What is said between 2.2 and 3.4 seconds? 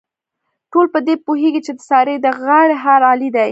د غاړې هار علي